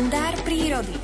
[0.00, 0.96] kalendár prírody.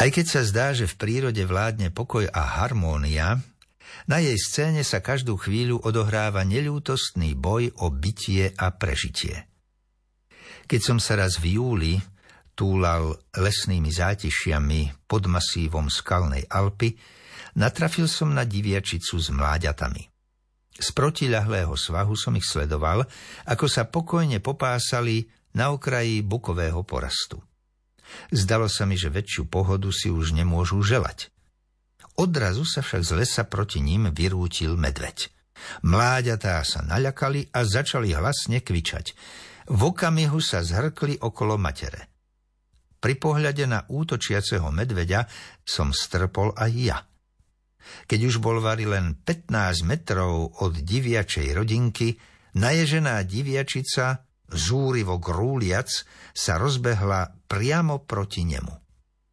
[0.00, 3.44] Aj keď sa zdá, že v prírode vládne pokoj a harmónia,
[4.08, 9.44] na jej scéne sa každú chvíľu odohráva neľútostný boj o bytie a prežitie.
[10.64, 12.00] Keď som sa raz v júli
[12.56, 16.96] túlal lesnými zátišiami pod masívom skalnej Alpy,
[17.60, 20.09] natrafil som na diviačicu s mláďatami.
[20.78, 23.02] Z protiľahlého svahu som ich sledoval,
[23.48, 25.26] ako sa pokojne popásali
[25.58, 27.42] na okraji bukového porastu.
[28.30, 31.30] Zdalo sa mi, že väčšiu pohodu si už nemôžu želať.
[32.18, 35.30] Odrazu sa však z lesa proti ním vyrútil medveď.
[35.86, 39.14] Mláďatá sa naľakali a začali hlasne kvičať.
[39.70, 42.10] V okamihu sa zhrkli okolo matere.
[43.00, 45.24] Pri pohľade na útočiaceho medveďa
[45.64, 46.98] som strpol aj ja–
[48.06, 52.16] keď už bol Vary len 15 metrov od diviačej rodinky,
[52.56, 55.88] naježená diviačica, zúrivo grúliac,
[56.34, 58.74] sa rozbehla priamo proti nemu.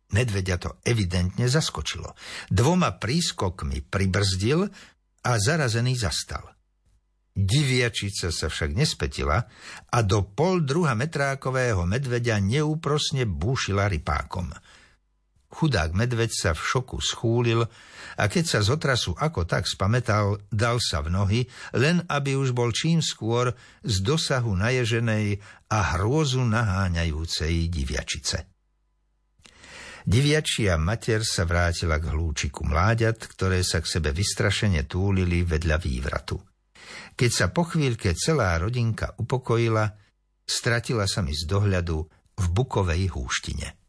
[0.07, 2.15] Medvedia to evidentne zaskočilo.
[2.47, 4.63] Dvoma prískokmi pribrzdil
[5.27, 6.47] a zarazený zastal.
[7.37, 9.37] Diviačica sa však nespetila
[9.93, 14.49] a do pol druha metrákového medveďa neúprosne búšila rypákom–
[15.47, 17.63] Chudák medveď sa v šoku schúlil
[18.19, 22.51] a keď sa z otrasu ako tak spametal, dal sa v nohy, len aby už
[22.51, 25.39] bol čím skôr z dosahu naježenej
[25.71, 28.51] a hrôzu naháňajúcej diviačice.
[30.07, 36.39] Diviačia mater sa vrátila k hlúčiku mláďat, ktoré sa k sebe vystrašene túlili vedľa vývratu.
[37.15, 39.83] Keď sa po chvíľke celá rodinka upokojila,
[40.47, 41.97] stratila sa mi z dohľadu
[42.39, 43.86] v bukovej húštine.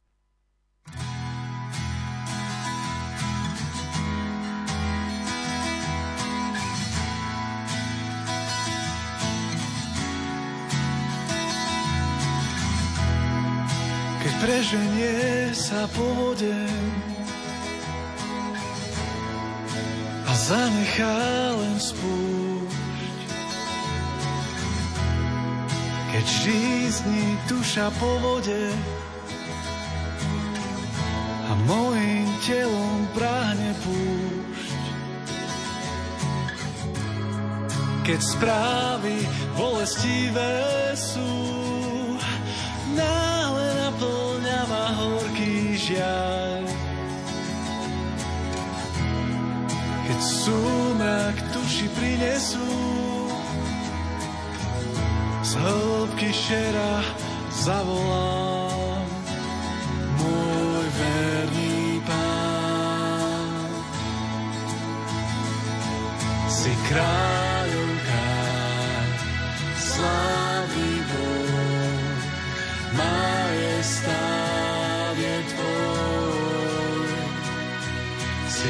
[14.39, 16.59] Preženie sa po vode
[20.27, 21.19] a zanechá
[21.59, 23.31] len spúšť.
[26.15, 28.71] Keď žízni duša po vode
[31.49, 34.83] a mojim telom práhne púšť.
[38.07, 39.17] Keď správy
[39.59, 40.65] bolestivé
[40.97, 41.29] sú,
[45.89, 46.63] žiaľ.
[50.05, 52.73] Keď súmrak tuši prinesú,
[55.49, 57.01] z hĺbky šera
[57.65, 58.58] zavolám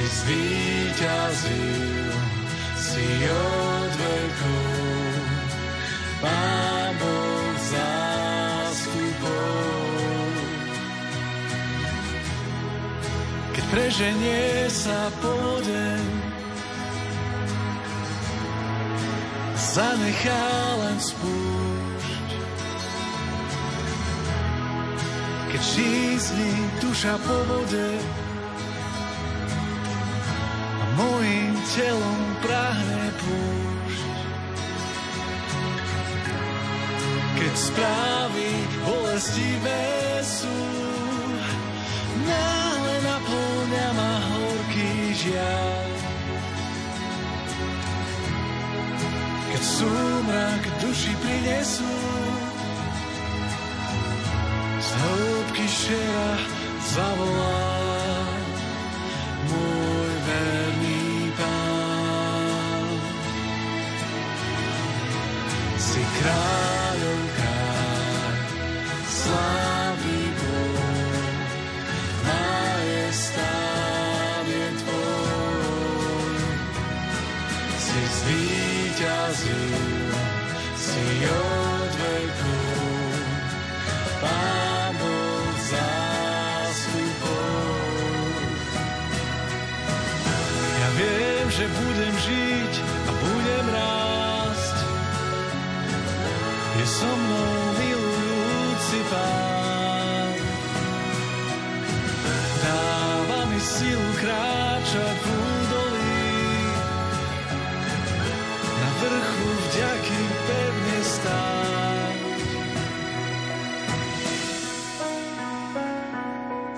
[0.08, 2.12] zvíťazil,
[2.76, 4.56] si od veku,
[6.18, 9.30] Pán Boh zástupov.
[13.54, 16.06] Keď preženie sa podeň,
[19.54, 20.50] zanechá
[20.82, 22.26] len spúšť.
[25.54, 26.50] Keď žízni
[26.82, 27.94] duša po vode,
[31.78, 34.10] telom prahne púšť.
[37.38, 38.50] Keď správy
[38.82, 39.86] bolestivé
[40.26, 40.58] sú,
[42.26, 45.86] náhle naplňa ma horký žiaľ.
[49.54, 51.94] Keď súmrak duši prinesú,
[54.82, 56.30] z hĺbky šera
[56.90, 57.67] zavolá
[66.18, 68.34] si kráľov kráľ,
[69.06, 71.38] slávy Boh,
[72.26, 73.62] majestát
[74.50, 76.42] je tvoj.
[77.78, 79.78] Si zvíťazil,
[80.74, 82.58] si od veku,
[84.18, 86.98] Pán Boh zástupov.
[90.82, 91.97] Ja viem, že budem
[96.88, 100.32] so mnou milujúci pán.
[102.64, 106.32] Dáva mi silu kráčať v údolí,
[108.80, 112.16] na vrchu vďaky pevne stáť.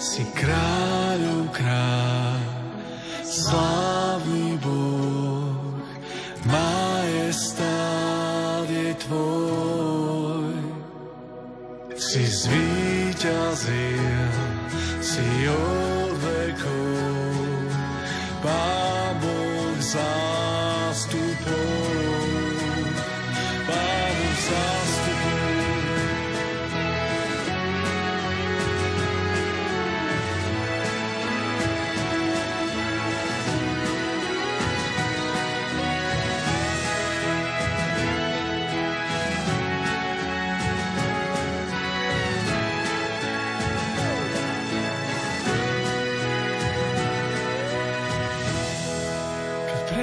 [0.00, 2.40] Si kráľov kráľ,
[3.22, 3.99] sláva
[13.20, 14.32] zvíťazil
[15.04, 17.68] si od vekov.
[18.40, 20.19] Pán Boh zá...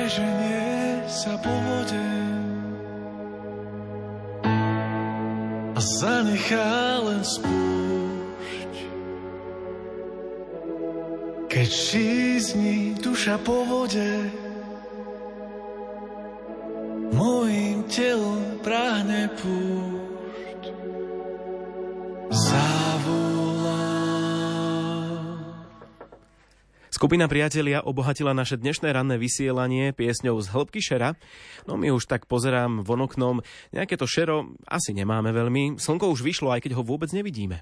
[0.07, 2.07] Preženie sa po vode
[5.75, 8.73] a zanechá len spúšť.
[11.51, 14.31] Keď šízni duša po vode,
[17.11, 19.96] mojim telom práhne púšť.
[26.97, 31.13] Skupina priatelia obohatila naše dnešné ranné vysielanie piesňou z hĺbky šera.
[31.69, 35.77] No my už tak pozerám von oknom, nejaké to šero asi nemáme veľmi.
[35.77, 37.61] Slnko už vyšlo, aj keď ho vôbec nevidíme.